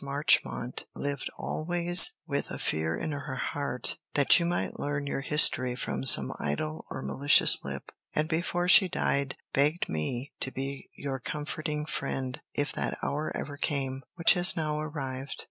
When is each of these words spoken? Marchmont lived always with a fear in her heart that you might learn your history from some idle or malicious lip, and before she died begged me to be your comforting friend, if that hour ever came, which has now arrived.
Marchmont 0.03 0.87
lived 0.95 1.29
always 1.37 2.13
with 2.25 2.49
a 2.49 2.57
fear 2.57 2.97
in 2.97 3.11
her 3.11 3.35
heart 3.35 3.99
that 4.15 4.39
you 4.39 4.47
might 4.47 4.79
learn 4.79 5.05
your 5.05 5.21
history 5.21 5.75
from 5.75 6.03
some 6.05 6.33
idle 6.39 6.87
or 6.89 7.03
malicious 7.03 7.59
lip, 7.63 7.91
and 8.15 8.27
before 8.27 8.67
she 8.67 8.87
died 8.87 9.37
begged 9.53 9.87
me 9.87 10.33
to 10.39 10.49
be 10.49 10.89
your 10.95 11.19
comforting 11.19 11.85
friend, 11.85 12.41
if 12.55 12.73
that 12.73 12.97
hour 13.03 13.31
ever 13.35 13.57
came, 13.57 14.01
which 14.15 14.33
has 14.33 14.57
now 14.57 14.79
arrived. 14.79 15.35